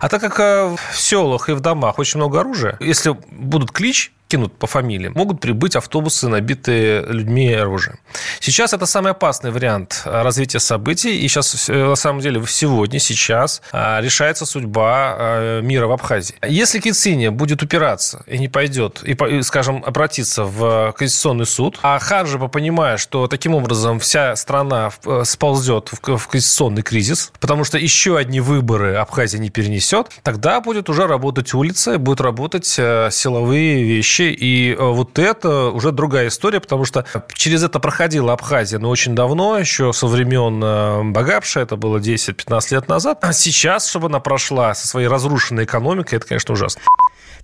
А 0.00 0.08
так 0.08 0.20
как 0.20 0.40
э, 0.40 0.76
в 0.92 0.98
селах 0.98 1.48
и 1.48 1.52
в 1.52 1.60
домах 1.60 1.98
очень 1.98 2.18
много 2.18 2.40
оружия, 2.40 2.76
если 2.80 3.16
будут 3.30 3.72
клич, 3.72 4.12
кинут 4.28 4.56
по 4.58 4.66
фамилиям, 4.66 5.14
могут 5.14 5.40
прибыть 5.40 5.74
автобусы, 5.74 6.28
набитые 6.28 7.02
людьми 7.02 7.50
и 7.50 7.54
оружием. 7.54 7.98
Сейчас 8.40 8.72
это 8.72 8.86
самый 8.86 9.12
опасный 9.12 9.50
вариант 9.50 10.02
развития 10.04 10.60
событий. 10.60 11.18
И 11.18 11.28
сейчас, 11.28 11.68
на 11.68 11.96
самом 11.96 12.20
деле, 12.20 12.42
сегодня, 12.46 12.98
сейчас 12.98 13.62
решается 13.72 14.46
судьба 14.46 15.60
мира 15.62 15.86
в 15.86 15.92
Абхазии. 15.92 16.34
Если 16.46 16.78
Кициния 16.78 17.30
будет 17.30 17.62
упираться 17.62 18.22
и 18.26 18.38
не 18.38 18.48
пойдет, 18.48 19.02
и, 19.02 19.42
скажем, 19.42 19.82
обратиться 19.84 20.44
в 20.44 20.94
Конституционный 20.96 21.46
суд, 21.46 21.78
а 21.82 21.98
Харжева, 21.98 22.48
понимая, 22.48 22.98
что 22.98 23.26
таким 23.28 23.54
образом 23.54 23.98
вся 23.98 24.36
страна 24.36 24.90
сползет 25.24 25.90
в 25.92 26.28
конституционный 26.28 26.82
кризис, 26.82 27.32
потому 27.40 27.64
что 27.64 27.78
еще 27.78 28.18
одни 28.18 28.40
выборы 28.40 28.96
Абхазия 28.96 29.40
не 29.40 29.50
перенесет, 29.50 30.10
тогда 30.22 30.60
будет 30.60 30.90
уже 30.90 31.06
работать 31.06 31.54
улица, 31.54 31.98
будут 31.98 32.20
работать 32.20 32.74
э, 32.78 33.08
силовые 33.10 33.82
вещи. 33.84 34.17
И 34.24 34.72
э, 34.72 34.82
вот 34.82 35.18
это 35.18 35.68
уже 35.70 35.92
другая 35.92 36.28
история, 36.28 36.60
потому 36.60 36.84
что 36.84 37.04
через 37.34 37.62
это 37.62 37.78
проходила 37.80 38.32
Абхазия, 38.32 38.78
но 38.78 38.90
очень 38.90 39.14
давно, 39.14 39.58
еще 39.58 39.92
со 39.92 40.06
времен 40.06 40.62
э, 40.62 41.02
Багапша, 41.12 41.60
это 41.60 41.76
было 41.76 41.98
10-15 41.98 42.74
лет 42.74 42.88
назад. 42.88 43.18
А 43.22 43.32
сейчас, 43.32 43.88
чтобы 43.88 44.06
она 44.06 44.20
прошла 44.20 44.74
со 44.74 44.86
своей 44.86 45.08
разрушенной 45.08 45.64
экономикой, 45.64 46.16
это, 46.16 46.26
конечно, 46.26 46.54
ужасно. 46.54 46.82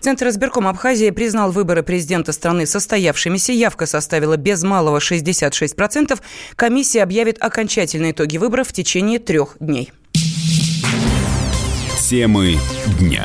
Центр 0.01 0.29
избирком 0.29 0.67
Абхазии 0.67 1.11
признал 1.11 1.51
выборы 1.51 1.83
президента 1.83 2.33
страны 2.33 2.67
состоявшимися. 2.67 3.53
Явка 3.53 3.87
составила 3.87 4.37
без 4.37 4.63
малого 4.63 4.99
66%. 4.99 6.21
Комиссия 6.57 7.03
объявит 7.03 7.39
окончательные 7.41 8.13
итоги 8.13 8.37
выборов 8.37 8.69
в 8.69 8.73
течение 8.73 9.19
трех 9.19 9.57
дней. 9.61 9.93
Темы 11.99 12.59
дня. 13.01 13.25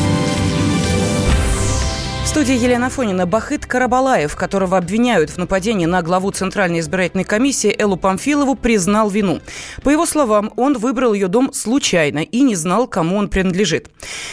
Студии 2.31 2.55
Елена 2.55 2.89
Фонина. 2.89 3.25
Бахыт 3.27 3.65
Карабалаев, 3.65 4.37
которого 4.37 4.77
обвиняют 4.77 5.31
в 5.31 5.37
нападении 5.37 5.85
на 5.85 6.01
главу 6.01 6.31
Центральной 6.31 6.79
избирательной 6.79 7.25
комиссии 7.25 7.75
Эллу 7.77 7.97
Памфилову, 7.97 8.55
признал 8.55 9.09
вину. 9.09 9.41
По 9.83 9.89
его 9.89 10.05
словам, 10.05 10.49
он 10.55 10.77
выбрал 10.77 11.13
ее 11.13 11.27
дом 11.27 11.51
случайно 11.51 12.19
и 12.19 12.41
не 12.43 12.55
знал, 12.55 12.87
кому 12.87 13.17
он 13.17 13.27
принадлежит. 13.27 13.89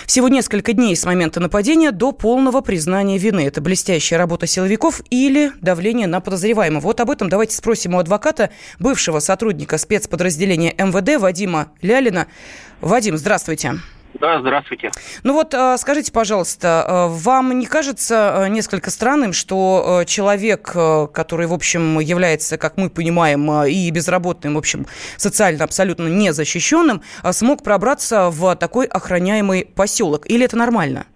Всего 0.07 0.28
несколько 0.28 0.75
дней 0.75 0.95
с 0.95 1.05
момента 1.05 1.40
нападения 1.40 1.90
до 1.90 2.12
полного 2.12 2.61
признания 2.61 3.19
вины. 3.19 3.45
Это 3.45 3.61
блестящая 3.61 4.21
работа 4.21 4.47
силовиков 4.47 5.02
или 5.11 5.50
давление 5.61 6.07
на 6.07 6.21
подозреваемого. 6.21 6.83
Вот 6.83 7.00
об 7.00 7.11
этом 7.11 7.28
давайте 7.28 7.57
спросим 7.57 7.97
у 7.97 7.99
адвоката, 7.99 8.50
бывшего 8.78 9.19
сотрудника 9.19 9.76
спецподразделения 9.76 10.73
МВД 10.78 11.21
Вадима 11.21 11.73
Лялина. 11.83 12.28
Вадим, 12.81 13.19
здравствуйте. 13.19 13.81
Да, 14.20 14.40
здравствуйте. 14.40 14.90
Ну 15.22 15.32
вот 15.32 15.54
а, 15.54 15.76
скажите, 15.76 16.12
пожалуйста, 16.12 16.84
а, 16.87 17.08
вам 17.08 17.56
не 17.56 17.66
кажется 17.66 18.44
а, 18.44 18.48
несколько 18.48 18.90
странным, 18.90 19.32
что 19.32 20.02
человек, 20.06 20.62
который, 21.12 21.46
в 21.46 21.52
общем, 21.52 22.00
является, 22.00 22.58
как 22.58 22.76
мы 22.76 22.90
понимаем, 22.90 23.50
и 23.64 23.90
безработным, 23.90 24.54
в 24.54 24.58
общем, 24.58 24.87
социально 25.16 25.64
абсолютно 25.64 26.08
незащищенным, 26.08 27.02
смог 27.30 27.62
пробраться 27.62 28.30
в 28.30 28.56
такой 28.56 28.87
охраняемый 28.87 29.64
поселок? 29.64 30.28
Или 30.28 30.44
это 30.44 30.56
нормально? 30.56 31.06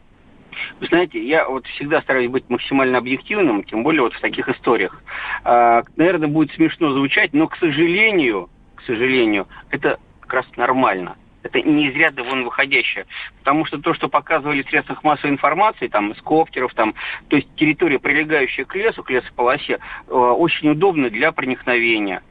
Вы 0.81 0.87
знаете, 0.87 1.25
я 1.27 1.49
вот 1.49 1.67
всегда 1.67 2.03
стараюсь 2.03 2.31
быть 2.31 2.49
максимально 2.49 2.99
объективным, 2.99 3.65
тем 3.65 3.83
более 3.83 4.03
вот 4.03 4.15
в 4.15 4.21
таких 4.21 4.49
историях. 4.49 5.03
А, 5.45 5.83
наверное, 5.97 6.29
будет 6.29 6.53
смешно 6.53 6.93
звучать, 6.93 7.33
но, 7.33 7.49
к 7.49 7.57
сожалению, 7.57 8.49
к 8.77 8.83
сожалению, 8.83 9.49
это 9.71 9.99
как 10.21 10.35
раз 10.35 10.47
нормально 10.57 11.17
это 11.43 11.61
не 11.61 11.89
из 11.89 11.95
ряда 11.95 12.23
вон 12.23 12.45
выходящее. 12.45 13.07
Потому 13.39 13.65
что 13.65 13.79
то, 13.79 13.95
что 13.95 14.09
показывали 14.09 14.63
в 14.63 14.69
средствах 14.69 15.03
массовой 15.05 15.31
информации, 15.31 15.89
там, 15.89 16.15
с 16.15 16.21
коптеров, 16.21 16.75
там, 16.75 16.95
то 17.29 17.37
есть 17.37 17.49
территория, 17.57 17.99
прилегающая 17.99 18.65
к 18.65 18.75
лесу, 18.75 19.03
к 19.03 19.11
лесополосе, 19.11 19.79
э, 20.09 20.13
очень 20.13 20.71
удобна 20.71 21.11
для 21.11 21.33
проникновения. 21.33 22.23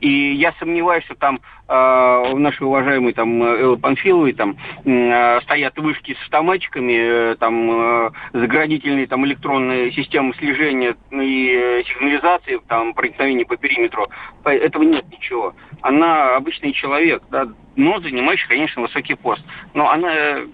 И 0.00 0.34
я 0.34 0.52
сомневаюсь, 0.58 1.04
что 1.04 1.14
там 1.14 1.40
э, 1.68 2.32
в 2.32 2.38
нашей 2.38 2.62
уважаемой 2.66 3.12
там 3.12 3.42
Эллы 3.42 3.76
Панфиловой 3.76 4.32
там 4.32 4.56
э, 4.84 5.40
стоят 5.42 5.76
вышки 5.78 6.14
с 6.14 6.22
автоматчиками, 6.24 7.32
э, 7.32 7.36
там 7.36 7.70
э, 7.70 8.10
заградительные 8.32 9.06
там 9.06 9.26
электронные 9.26 9.92
системы 9.92 10.34
слежения 10.34 10.96
и 11.10 11.50
э, 11.52 11.82
сигнализации, 11.84 12.60
там 12.66 12.94
проникновения 12.94 13.44
по 13.44 13.56
периметру. 13.56 14.06
Этого 14.44 14.82
нет 14.82 15.04
ничего. 15.10 15.54
Она 15.82 16.36
обычный 16.36 16.72
человек, 16.72 17.22
да, 17.30 17.48
но 17.76 18.00
занимающий, 18.00 18.48
конечно, 18.48 18.82
высокий 18.82 19.14
пост. 19.14 19.42
Но 19.74 19.90
она 19.90 20.12
э, 20.14 20.46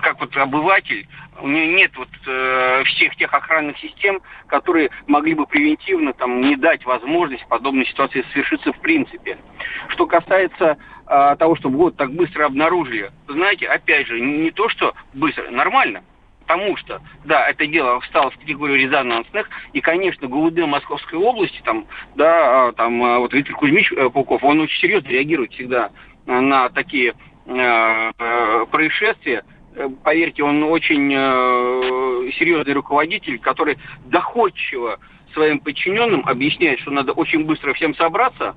как 0.00 0.20
вот 0.20 0.36
обыватель, 0.36 1.06
у 1.40 1.48
нее 1.48 1.66
нет 1.68 1.92
вот 1.96 2.08
э, 2.26 2.84
всех 2.84 3.16
тех 3.16 3.32
охранных 3.32 3.78
систем, 3.78 4.20
которые 4.46 4.90
могли 5.06 5.34
бы 5.34 5.46
превентивно 5.46 6.12
там 6.12 6.40
не 6.40 6.56
дать 6.56 6.84
возможность 6.84 7.46
подобной 7.48 7.86
ситуации 7.86 8.24
совершиться 8.32 8.72
в 8.72 8.80
принципе. 8.80 9.38
Что 9.88 10.06
касается 10.06 10.76
э, 11.06 11.36
того, 11.38 11.56
чтобы 11.56 11.78
вот 11.78 11.96
так 11.96 12.12
быстро 12.12 12.46
обнаружили, 12.46 13.10
знаете, 13.28 13.66
опять 13.66 14.06
же, 14.06 14.20
не, 14.20 14.50
то, 14.50 14.68
что 14.68 14.94
быстро, 15.14 15.50
нормально. 15.50 16.02
Потому 16.40 16.76
что, 16.76 17.00
да, 17.24 17.48
это 17.48 17.66
дело 17.66 18.00
встало 18.00 18.30
в 18.30 18.36
категорию 18.36 18.78
резонансных, 18.78 19.48
и, 19.72 19.80
конечно, 19.80 20.26
ГУВД 20.26 20.66
Московской 20.66 21.18
области, 21.18 21.62
там, 21.64 21.86
да, 22.16 22.68
а, 22.68 22.72
там, 22.72 23.02
а, 23.02 23.20
вот 23.20 23.32
Виктор 23.32 23.54
Кузьмич 23.54 23.92
э, 23.92 24.10
Пауков, 24.10 24.42
он 24.42 24.60
очень 24.60 24.80
серьезно 24.80 25.08
реагирует 25.08 25.52
всегда 25.52 25.90
на 26.26 26.68
такие 26.68 27.14
э, 27.46 28.10
э, 28.18 28.66
происшествия, 28.70 29.44
поверьте, 30.02 30.42
он 30.42 30.62
очень 30.64 31.12
э, 31.12 32.30
серьезный 32.38 32.74
руководитель, 32.74 33.38
который 33.38 33.78
доходчиво 34.06 34.98
своим 35.32 35.60
подчиненным 35.60 36.22
объясняет, 36.26 36.80
что 36.80 36.90
надо 36.90 37.12
очень 37.12 37.44
быстро 37.44 37.72
всем 37.74 37.94
собраться, 37.94 38.54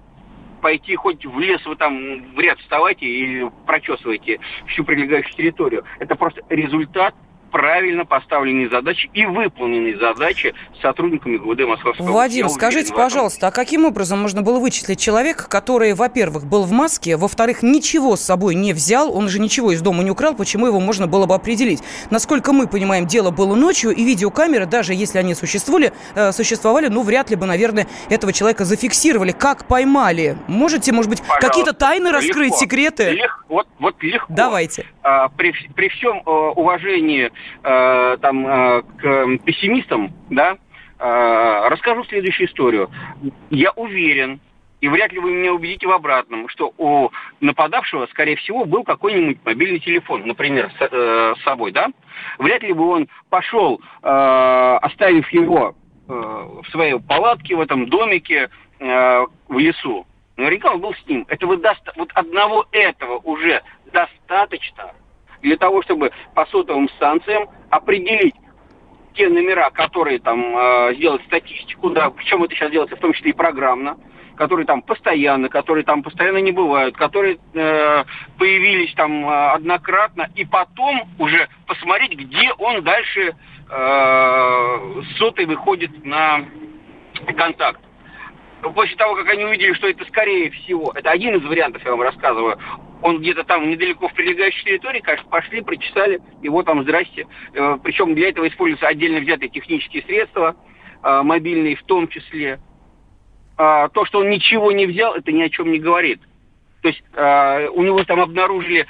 пойти 0.62 0.95
хоть 0.95 1.25
в 1.25 1.39
лес, 1.39 1.63
вы 1.65 1.75
там 1.75 2.34
в 2.34 2.39
ряд 2.39 2.60
вставайте 2.60 3.05
и 3.05 3.45
прочесывайте 3.65 4.39
всю 4.67 4.84
прилегающую 4.84 5.36
территорию. 5.36 5.84
Это 6.00 6.15
просто 6.15 6.41
результат 6.50 7.15
правильно 7.55 8.03
поставленные 8.03 8.69
задачи 8.69 9.09
и 9.13 9.25
выполненные 9.25 9.97
задачи 9.97 10.53
сотрудниками 10.81 11.38
ГУВД 11.38 11.62
Московской 11.62 12.05
Вадим, 12.05 12.50
скажите, 12.50 12.93
пожалуйста, 12.93 13.47
а 13.47 13.51
каким 13.51 13.85
образом 13.85 14.19
можно 14.19 14.41
было 14.41 14.59
вычислить 14.59 15.00
человека, 15.00 15.47
который, 15.47 15.93
во-первых, 15.93 16.45
был 16.45 16.63
в 16.63 16.74
маске, 16.74 17.15
во-вторых, 17.15 17.63
ничего 17.63 18.17
с 18.17 18.21
собой 18.21 18.55
не 18.55 18.74
взял, 18.74 19.15
он 19.15 19.29
же 19.29 19.39
ничего 19.39 19.71
из 19.71 19.81
дома 19.81 20.03
не 20.03 20.12
украл, 20.12 20.35
почему 20.35 20.67
его 20.67 20.81
можно 20.81 21.07
было 21.07 21.27
бы 21.27 21.33
определить? 21.33 21.81
Насколько 22.09 22.51
мы 22.51 22.67
понимаем, 22.67 23.07
дело 23.07 23.31
было 23.31 23.55
ночью, 23.55 23.91
и 23.91 24.03
видеокамеры, 24.03 24.65
даже 24.65 24.93
если 24.93 25.19
они 25.19 25.33
существовали, 25.33 25.93
э, 26.15 26.33
существовали, 26.33 26.89
ну, 26.89 27.03
вряд 27.03 27.29
ли 27.29 27.38
бы, 27.38 27.45
наверное, 27.45 27.88
этого 28.09 28.33
человека 28.33 28.65
зафиксировали. 28.65 29.31
Как 29.31 29.65
поймали? 29.65 30.38
Можете, 30.47 30.91
может 30.91 31.09
быть, 31.09 31.24
какие-то 31.39 31.71
тайны 31.71 32.12
раскрыть, 32.12 32.47
легко. 32.47 32.57
секреты? 32.57 33.12
Лег, 33.12 33.34
вот, 33.85 34.01
легко. 34.01 34.33
Давайте. 34.33 34.87
А, 35.03 35.29
при, 35.29 35.53
при 35.75 35.89
всем 35.89 36.17
э, 36.17 36.29
уважении 36.31 37.31
э, 37.63 38.17
там, 38.19 38.47
э, 38.47 38.81
к 38.81 39.37
пессимистам, 39.45 40.11
да, 40.31 40.57
э, 40.97 41.67
расскажу 41.69 42.03
следующую 42.05 42.47
историю. 42.47 42.89
Я 43.51 43.71
уверен, 43.75 44.39
и 44.81 44.87
вряд 44.87 45.13
ли 45.13 45.19
вы 45.19 45.33
меня 45.33 45.53
убедите 45.53 45.85
в 45.85 45.91
обратном, 45.91 46.49
что 46.49 46.73
у 46.79 47.11
нападавшего, 47.41 48.07
скорее 48.07 48.37
всего, 48.37 48.65
был 48.65 48.83
какой-нибудь 48.83 49.37
мобильный 49.45 49.79
телефон, 49.79 50.25
например, 50.25 50.71
с, 50.79 50.87
э, 50.91 51.35
с 51.37 51.43
собой, 51.43 51.71
да? 51.71 51.89
Вряд 52.39 52.63
ли 52.63 52.73
бы 52.73 52.87
он 52.87 53.07
пошел, 53.29 53.79
э, 54.01 54.79
оставив 54.81 55.29
его 55.29 55.75
э, 56.07 56.11
в 56.11 56.67
своей 56.71 56.99
палатке, 56.99 57.55
в 57.55 57.61
этом 57.61 57.87
домике, 57.87 58.49
э, 58.79 59.25
в 59.47 59.59
лесу. 59.59 60.07
Наверняка 60.37 60.73
он 60.73 60.81
был 60.81 60.93
с 60.93 61.07
ним. 61.07 61.25
Это 61.29 61.47
вы 61.47 61.57
даст, 61.57 61.81
вот 61.95 62.09
одного 62.13 62.65
этого 62.71 63.19
уже 63.19 63.61
достаточно, 63.91 64.93
для 65.41 65.57
того, 65.57 65.81
чтобы 65.83 66.11
по 66.33 66.45
сотовым 66.47 66.89
станциям 66.89 67.47
определить 67.69 68.35
те 69.13 69.29
номера, 69.29 69.69
которые 69.69 70.19
там 70.19 70.57
э, 70.57 70.95
сделать 70.95 71.23
статистику, 71.25 71.89
да, 71.91 72.09
причем 72.09 72.43
это 72.43 72.53
сейчас 72.53 72.71
делается 72.71 72.97
в 72.97 72.99
том 72.99 73.13
числе 73.13 73.31
и 73.31 73.33
программно, 73.33 73.97
которые 74.35 74.65
там 74.65 74.81
постоянно, 74.81 75.47
которые 75.47 75.85
там 75.85 76.03
постоянно 76.03 76.39
не 76.39 76.51
бывают, 76.51 76.97
которые 76.97 77.37
э, 77.53 78.03
появились 78.37 78.93
там 78.95 79.25
э, 79.25 79.51
однократно, 79.51 80.29
и 80.35 80.45
потом 80.45 81.07
уже 81.17 81.47
посмотреть, 81.65 82.17
где 82.17 82.51
он 82.57 82.83
дальше 82.83 83.35
э, 83.69 85.01
сотой 85.17 85.45
выходит 85.45 86.03
на 86.03 86.43
контакт. 87.37 87.79
После 88.72 88.95
того, 88.95 89.15
как 89.15 89.29
они 89.29 89.45
увидели, 89.45 89.74
что 89.74 89.88
это 89.88 90.05
скорее 90.05 90.50
всего, 90.51 90.91
это 90.95 91.12
один 91.12 91.36
из 91.36 91.43
вариантов, 91.43 91.84
я 91.84 91.91
вам 91.91 92.01
рассказываю, 92.01 92.57
он 93.01 93.19
где-то 93.19 93.43
там 93.43 93.69
недалеко 93.69 94.07
в 94.07 94.13
прилегающей 94.13 94.63
территории, 94.63 95.00
конечно, 95.00 95.29
пошли, 95.29 95.62
прочесали, 95.62 96.19
и 96.41 96.50
вот 96.50 96.65
там 96.65 96.84
здрасте. 96.84 97.27
Э, 97.53 97.77
Причем 97.84 98.15
для 98.15 98.29
этого 98.29 98.48
используются 98.48 98.88
отдельно 98.88 99.19
взятые 99.19 99.50
технические 99.50 100.03
средства, 100.03 100.55
э, 101.03 101.22
мобильные 101.22 101.75
в 101.75 101.84
том 101.84 102.07
числе. 102.07 102.60
А, 103.57 103.88
то, 103.89 104.05
что 104.05 104.19
он 104.19 104.29
ничего 104.29 104.72
не 104.72 104.86
взял, 104.86 105.13
это 105.13 105.31
ни 105.31 105.41
о 105.41 105.50
чем 105.50 105.72
не 105.72 105.79
говорит. 105.79 106.19
То 106.81 106.89
есть 106.89 107.03
э, 107.13 107.67
у 107.69 107.84
него 107.84 108.03
там 108.03 108.19
обнаружили 108.19 108.86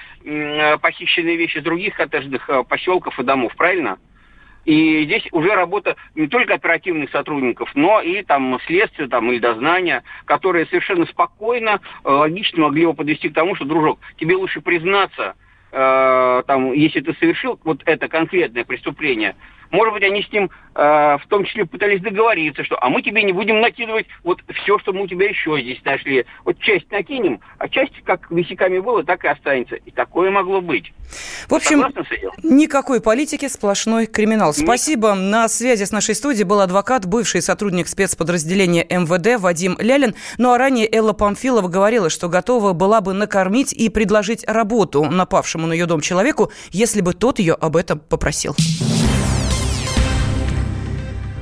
похищенные 0.82 1.38
вещи 1.38 1.60
с 1.60 1.63
других 1.63 1.96
коттеджных 1.96 2.50
поселков 2.67 3.20
и 3.20 3.24
домов, 3.24 3.53
правильно? 3.55 4.00
И 4.65 5.05
здесь 5.05 5.27
уже 5.31 5.53
работа 5.53 5.95
не 6.15 6.27
только 6.27 6.55
оперативных 6.55 7.12
сотрудников, 7.12 7.69
но 7.75 8.01
и 8.01 8.24
там 8.24 8.60
следствия 8.65 9.07
там, 9.07 9.31
или 9.31 9.39
дознания, 9.39 10.03
которые 10.25 10.65
совершенно 10.65 11.05
спокойно, 11.05 11.79
э, 12.03 12.10
логично 12.10 12.63
могли 12.63 12.81
его 12.81 12.93
подвести 12.93 13.29
к 13.29 13.34
тому, 13.34 13.55
что, 13.55 13.65
дружок, 13.65 14.00
тебе 14.17 14.36
лучше 14.36 14.62
признаться, 14.62 15.36
э, 15.72 16.43
там, 16.48 16.74
если 16.74 17.01
ты 17.01 17.13
совершил 17.13 17.60
вот 17.63 17.81
это 17.86 18.07
конкретное 18.07 18.65
преступление, 18.65 19.36
может 19.72 19.93
быть, 19.93 20.03
они 20.03 20.22
с 20.24 20.31
ним 20.31 20.50
э, 20.75 20.79
в 21.17 21.27
том 21.27 21.45
числе 21.45 21.65
пытались 21.65 22.01
договориться, 22.01 22.63
что 22.63 22.77
а 22.81 22.89
мы 22.89 23.01
тебе 23.01 23.24
не 23.24 23.34
будем 23.34 23.60
накидывать 23.60 24.07
вот 24.24 24.41
все, 24.53 24.77
что 24.79 24.93
мы 24.93 25.03
у 25.03 25.07
тебя 25.07 25.27
еще 25.27 25.60
здесь 25.62 25.84
нашли. 25.84 26.25
Вот 26.43 26.60
часть 26.60 26.91
накинем, 26.91 27.39
а 27.57 27.67
часть 27.69 27.93
как 28.03 28.29
висяками 28.31 28.79
было, 28.79 29.03
так 29.03 29.24
и 29.24 29.27
останется. 29.27 29.75
И 29.75 29.91
такое 29.91 30.31
могло 30.31 30.62
быть. 30.62 30.93
В 31.48 31.53
общем, 31.53 31.86
никакой 32.43 33.01
политики, 33.01 33.48
сплошной 33.48 34.07
криминал. 34.07 34.50
Нет. 34.50 34.57
Спасибо. 34.57 35.13
На 35.13 35.48
связи 35.48 35.84
с 35.84 35.91
нашей 35.91 36.15
студией 36.15 36.45
был 36.45 36.62
адвокат, 36.62 37.05
бывший 37.05 37.41
сотрудник 37.41 37.88
спецподразделения 37.88 38.84
МВД 38.84 39.39
Вадим 39.39 39.77
Лялин. 39.79 40.15
Ну 40.38 40.51
а 40.51 40.57
ранее 40.57 40.88
Элла 40.91 41.13
Памфилова 41.13 41.67
говорила, 41.67 42.10
что 42.10 42.29
готова 42.29 42.74
была 42.74 43.01
бы 43.01 43.13
накормить 43.13 43.74
и 43.74 43.89
предложить 43.89 44.43
работу 44.48 45.03
напавшему 45.03 45.67
на 45.67 45.74
ее 45.74 45.86
дом 45.86 46.01
человеку, 46.01 46.51
если 46.72 47.01
бы 47.01 47.13
тот 47.13 47.39
ее 47.39 47.53
об 47.53 47.75
этом 47.77 48.00
попросил. 48.00 48.55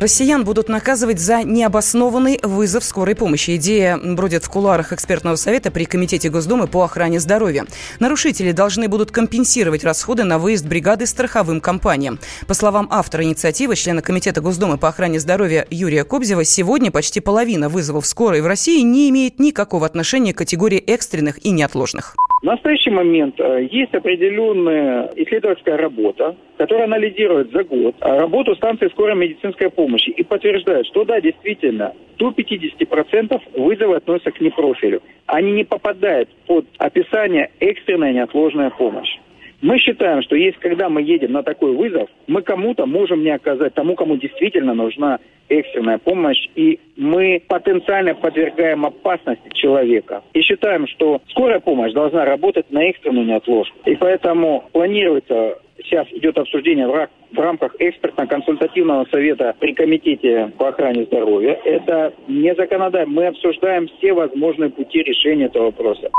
Россиян 0.03 0.43
будут 0.43 0.67
наказывать 0.67 1.17
за 1.17 1.43
необоснованный 1.43 2.37
вызов 2.43 2.83
скорой 2.83 3.15
помощи. 3.15 3.55
Идея 3.55 3.95
бродит 3.95 4.43
в 4.43 4.49
кулуарах 4.49 4.91
экспертного 4.91 5.37
совета 5.37 5.71
при 5.71 5.85
Комитете 5.85 6.29
Госдумы 6.29 6.67
по 6.67 6.83
охране 6.83 7.21
здоровья. 7.21 7.65
Нарушители 7.99 8.51
должны 8.51 8.89
будут 8.89 9.11
компенсировать 9.11 9.85
расходы 9.85 10.25
на 10.25 10.39
выезд 10.39 10.65
бригады 10.65 11.05
страховым 11.05 11.61
компаниям. 11.61 12.19
По 12.47 12.53
словам 12.53 12.89
автора 12.91 13.23
инициативы, 13.23 13.77
члена 13.77 14.01
Комитета 14.01 14.41
Госдумы 14.41 14.77
по 14.77 14.89
охране 14.89 15.21
здоровья 15.21 15.65
Юрия 15.69 16.03
Кобзева, 16.03 16.43
сегодня 16.43 16.91
почти 16.91 17.21
половина 17.21 17.69
вызовов 17.69 18.05
скорой 18.05 18.41
в 18.41 18.45
России 18.45 18.81
не 18.81 19.09
имеет 19.09 19.39
никакого 19.39 19.85
отношения 19.85 20.33
к 20.33 20.37
категории 20.39 20.79
экстренных 20.79 21.45
и 21.45 21.51
неотложных. 21.51 22.17
В 22.43 22.45
настоящий 22.45 22.89
момент 22.89 23.39
э, 23.39 23.69
есть 23.71 23.95
определенная 23.95 25.09
исследовательская 25.15 25.77
работа, 25.77 26.35
которая 26.57 26.87
анализирует 26.87 27.53
за 27.53 27.63
год 27.63 27.95
работу 28.01 28.53
станции 28.55 28.89
скорой 28.89 29.15
медицинской 29.15 29.69
помощи 29.69 30.09
и 30.09 30.23
подтверждает, 30.23 30.85
что 30.87 31.05
да, 31.05 31.21
действительно, 31.21 31.93
до 32.17 32.31
50% 32.31 33.41
вызовы 33.55 33.95
относятся 33.95 34.31
к 34.31 34.41
непрофилю. 34.41 35.01
Они 35.25 35.53
не 35.53 35.63
попадают 35.63 36.27
под 36.45 36.65
описание 36.79 37.49
экстренная 37.61 38.11
неотложная 38.11 38.71
помощь. 38.71 39.17
Мы 39.61 39.79
считаем, 39.79 40.21
что 40.21 40.35
если 40.35 40.59
когда 40.59 40.89
мы 40.89 41.01
едем 41.01 41.31
на 41.31 41.43
такой 41.43 41.73
вызов, 41.73 42.09
мы 42.27 42.41
кому-то 42.41 42.85
можем 42.85 43.23
не 43.23 43.31
оказать, 43.31 43.73
тому, 43.73 43.95
кому 43.95 44.17
действительно 44.17 44.73
нужна 44.73 45.19
экстренная 45.59 45.97
помощь, 45.97 46.47
и 46.55 46.79
мы 46.95 47.41
потенциально 47.47 48.13
подвергаем 48.15 48.85
опасности 48.85 49.49
человека. 49.53 50.23
И 50.33 50.41
считаем, 50.41 50.87
что 50.87 51.21
скорая 51.29 51.59
помощь 51.59 51.93
должна 51.93 52.25
работать 52.25 52.71
на 52.71 52.83
экстренную 52.83 53.25
неотложку. 53.25 53.77
И 53.85 53.95
поэтому 53.95 54.65
планируется 54.71 55.57
сейчас 55.77 56.07
идет 56.11 56.37
обсуждение 56.37 56.87
в, 56.87 57.39
рамках 57.39 57.75
экспертно-консультативного 57.79 59.05
совета 59.11 59.55
при 59.59 59.73
Комитете 59.73 60.51
по 60.57 60.69
охране 60.69 61.05
здоровья. 61.05 61.59
Это 61.65 62.13
не 62.27 62.53
законодательно. 62.55 63.21
Мы 63.21 63.27
обсуждаем 63.27 63.87
все 63.97 64.13
возможные 64.13 64.69
пути 64.69 65.01
решения 65.03 65.45
этого 65.45 65.65
вопроса. 65.65 66.09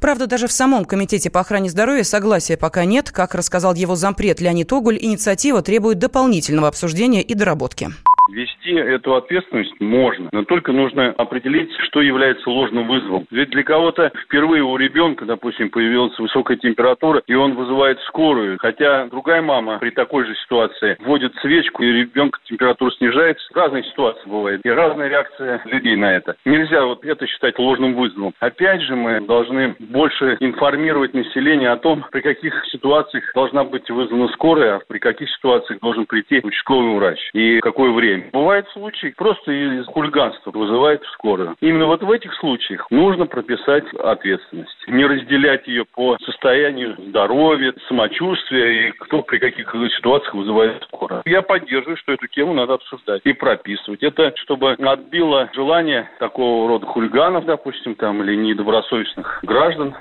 Правда, 0.00 0.26
даже 0.26 0.46
в 0.46 0.52
самом 0.52 0.84
Комитете 0.84 1.30
по 1.30 1.40
охране 1.40 1.70
здоровья 1.70 2.02
согласия 2.02 2.56
пока 2.56 2.84
нет. 2.84 3.10
Как 3.10 3.34
рассказал 3.34 3.74
его 3.74 3.94
зампред 3.94 4.40
Леонид 4.40 4.72
Огуль, 4.72 4.98
инициатива 5.00 5.62
требует 5.62 5.98
дополнительного 5.98 6.68
обсуждения 6.68 7.22
и 7.22 7.34
доработки. 7.34 7.88
Вести 8.32 8.72
эту 8.72 9.14
ответственность 9.14 9.78
можно, 9.78 10.30
но 10.32 10.44
только 10.44 10.72
нужно 10.72 11.10
определить, 11.18 11.70
что 11.82 12.00
является 12.00 12.48
ложным 12.48 12.88
вызовом. 12.88 13.26
Ведь 13.30 13.50
для 13.50 13.62
кого-то 13.62 14.10
впервые 14.24 14.62
у 14.62 14.74
ребенка, 14.78 15.26
допустим, 15.26 15.68
появилась 15.68 16.18
высокая 16.18 16.56
температура, 16.56 17.22
и 17.26 17.34
он 17.34 17.52
вызывает 17.54 18.00
скорую, 18.00 18.56
хотя 18.58 19.06
другая 19.08 19.42
мама 19.42 19.78
при 19.80 19.90
такой 19.90 20.24
же 20.24 20.34
ситуации 20.36 20.96
вводит 21.00 21.34
свечку, 21.42 21.82
и 21.82 21.92
ребенка 21.92 22.38
температура 22.44 22.90
снижается. 22.92 23.46
Разные 23.54 23.84
ситуации 23.84 24.26
бывают, 24.26 24.62
и 24.64 24.70
разная 24.70 25.08
реакция 25.08 25.60
людей 25.66 25.96
на 25.96 26.14
это. 26.14 26.34
Нельзя 26.46 26.86
вот 26.86 27.04
это 27.04 27.26
считать 27.26 27.58
ложным 27.58 27.94
вызовом. 27.94 28.32
Опять 28.40 28.80
же, 28.80 28.96
мы 28.96 29.20
должны 29.20 29.76
больше 29.78 30.38
информировать 30.40 31.12
население 31.12 31.68
о 31.68 31.76
том, 31.76 32.06
при 32.10 32.22
каких 32.22 32.64
ситуациях 32.72 33.30
должна 33.34 33.64
быть 33.64 33.90
вызвана 33.90 34.28
скорая, 34.28 34.76
а 34.76 34.80
при 34.88 34.98
каких 34.98 35.28
ситуациях 35.28 35.80
должен 35.80 36.06
прийти 36.06 36.40
участковый 36.42 36.96
врач 36.96 37.18
и 37.34 37.60
какое 37.60 37.90
время 37.90 38.21
Бывают 38.32 38.68
случаи, 38.70 39.14
просто 39.16 39.52
из 39.52 39.86
хулиганства 39.86 40.50
вызывает 40.50 41.02
скорую. 41.14 41.56
Именно 41.60 41.86
вот 41.86 42.02
в 42.02 42.10
этих 42.10 42.34
случаях 42.34 42.86
нужно 42.90 43.26
прописать 43.26 43.84
ответственность. 43.94 44.76
Не 44.86 45.04
разделять 45.04 45.66
ее 45.66 45.84
по 45.84 46.16
состоянию 46.24 46.96
здоровья, 46.98 47.74
самочувствия 47.88 48.88
и 48.88 48.92
кто 48.92 49.22
при 49.22 49.38
каких 49.38 49.72
ситуациях 49.96 50.34
вызывает 50.34 50.82
скорую. 50.84 51.22
Я 51.24 51.42
поддерживаю, 51.42 51.96
что 51.96 52.12
эту 52.12 52.26
тему 52.28 52.54
надо 52.54 52.74
обсуждать 52.74 53.22
и 53.24 53.32
прописывать. 53.32 54.02
Это 54.02 54.32
чтобы 54.36 54.72
отбило 54.72 55.48
желание 55.54 56.10
такого 56.18 56.68
рода 56.68 56.86
хулиганов, 56.86 57.44
допустим, 57.44 57.94
там, 57.94 58.22
или 58.22 58.34
недобросовестных 58.36 59.40
граждан 59.42 59.94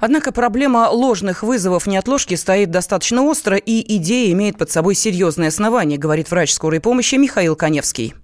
Однако 0.00 0.32
проблема 0.32 0.88
ложных 0.90 1.42
вызовов 1.42 1.86
неотложки 1.86 2.34
стоит 2.34 2.70
достаточно 2.70 3.22
остро, 3.22 3.56
и 3.56 3.96
идея 3.96 4.32
имеет 4.32 4.58
под 4.58 4.70
собой 4.70 4.94
серьезные 4.94 5.48
основания, 5.48 5.96
говорит 5.96 6.30
врач 6.30 6.52
скорой 6.52 6.80
помощи 6.80 7.16
Михаил 7.16 7.56
Коневский. 7.56 8.14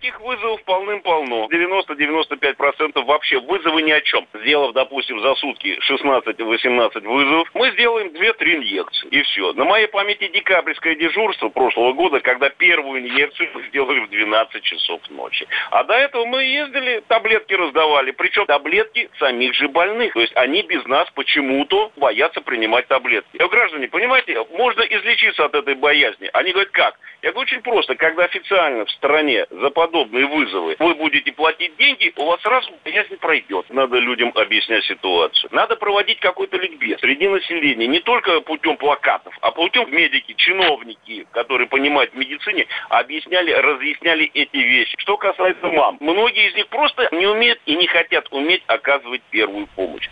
Таких 0.00 0.20
вызовов 0.20 0.62
полным-полно. 0.62 1.48
90-95% 1.50 3.02
вообще 3.04 3.40
вызовы 3.40 3.82
ни 3.82 3.90
о 3.90 4.00
чем. 4.00 4.28
Сделав, 4.32 4.72
допустим, 4.72 5.18
за 5.20 5.34
сутки 5.34 5.76
16-18 5.90 7.00
вызовов, 7.00 7.50
мы 7.54 7.72
сделаем 7.72 8.08
2-3 8.08 8.58
инъекции. 8.58 9.08
И 9.08 9.22
все. 9.22 9.52
На 9.54 9.64
моей 9.64 9.88
памяти 9.88 10.28
декабрьское 10.28 10.94
дежурство 10.94 11.48
прошлого 11.48 11.94
года, 11.94 12.20
когда 12.20 12.48
первую 12.48 13.00
инъекцию 13.00 13.50
мы 13.54 13.64
сделали 13.64 13.98
в 13.98 14.10
12 14.10 14.62
часов 14.62 15.00
ночи. 15.10 15.48
А 15.72 15.82
до 15.82 15.94
этого 15.94 16.26
мы 16.26 16.44
ездили, 16.44 17.02
таблетки 17.08 17.54
раздавали. 17.54 18.12
Причем 18.12 18.46
таблетки 18.46 19.10
самих 19.18 19.52
же 19.54 19.66
больных. 19.66 20.12
То 20.12 20.20
есть 20.20 20.36
они 20.36 20.62
без 20.62 20.84
нас 20.84 21.10
почему-то 21.16 21.90
боятся 21.96 22.40
принимать 22.40 22.86
таблетки. 22.86 23.30
Я 23.32 23.48
говорю, 23.48 23.62
граждане, 23.62 23.88
понимаете, 23.88 24.46
можно 24.52 24.82
излечиться 24.82 25.44
от 25.44 25.56
этой 25.56 25.74
боязни. 25.74 26.30
Они 26.34 26.52
говорят, 26.52 26.70
как? 26.70 27.00
Я 27.22 27.32
говорю, 27.32 27.48
очень 27.48 27.62
просто. 27.62 27.96
Когда 27.96 28.24
официально 28.24 28.84
в 28.84 28.90
стране 28.92 29.44
за 29.50 29.70
подобные 29.88 30.26
вызовы 30.26 30.76
вы 30.78 30.94
будете 30.94 31.32
платить 31.32 31.76
деньги, 31.76 32.12
у 32.16 32.26
вас 32.26 32.40
сразу 32.42 32.70
боязнь 32.84 33.16
пройдет. 33.16 33.66
Надо 33.70 33.98
людям 33.98 34.32
объяснять 34.34 34.84
ситуацию. 34.84 35.48
Надо 35.52 35.76
проводить 35.76 36.20
какой-то 36.20 36.56
ликбез 36.56 37.00
среди 37.00 37.26
населения. 37.28 37.86
Не 37.86 38.00
только 38.00 38.40
путем 38.40 38.76
плакатов, 38.76 39.34
а 39.40 39.50
путем 39.50 39.90
медики, 39.94 40.34
чиновники, 40.36 41.26
которые 41.32 41.68
понимают 41.68 42.12
в 42.12 42.16
медицине, 42.16 42.66
объясняли, 42.90 43.52
разъясняли 43.52 44.30
эти 44.34 44.56
вещи. 44.56 44.94
Что 44.98 45.16
касается 45.16 45.66
мам, 45.68 45.96
многие 46.00 46.50
из 46.50 46.54
них 46.54 46.68
просто 46.68 47.08
не 47.12 47.26
умеют 47.26 47.60
и 47.66 47.74
не 47.74 47.86
хотят 47.86 48.28
уметь 48.30 48.62
оказывать 48.66 49.22
первую 49.30 49.66
помощь. 49.68 50.08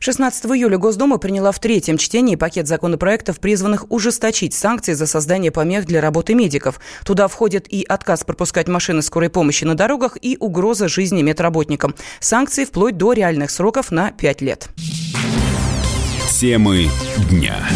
16 0.00 0.46
июля 0.46 0.78
Госдума 0.78 1.18
приняла 1.18 1.52
в 1.52 1.58
третьем 1.58 1.98
чтении 1.98 2.36
пакет 2.36 2.66
законопроектов, 2.66 3.40
призванных 3.40 3.90
ужесточить 3.90 4.54
санкции 4.54 4.92
за 4.92 5.06
создание 5.06 5.52
помех 5.52 5.84
для 5.84 6.00
работы 6.00 6.34
медиков. 6.34 6.80
Туда 7.04 7.28
входит 7.28 7.70
и 7.72 7.84
отказ 7.84 8.24
пропускать 8.24 8.68
машины 8.68 9.02
скорой 9.08 9.30
помощи 9.30 9.64
на 9.64 9.74
дорогах, 9.74 10.16
и 10.22 10.36
угроза 10.38 10.86
жизни 10.86 11.22
медработникам. 11.22 11.94
Санкции 12.20 12.64
вплоть 12.64 12.96
до 12.96 13.12
реальных 13.12 13.50
сроков 13.50 13.90
на 13.90 14.12
5 14.12 14.40
лет. 14.42 14.68
Темы 16.30 16.88
дня. 17.28 17.68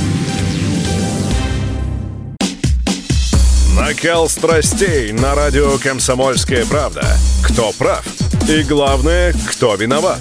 Накал 3.76 4.28
страстей 4.28 5.10
на 5.12 5.34
радио 5.34 5.78
«Комсомольская 5.78 6.64
правда». 6.66 7.04
Кто 7.42 7.72
прав? 7.72 8.06
И 8.48 8.62
главное, 8.62 9.34
кто 9.50 9.74
виноват? 9.74 10.20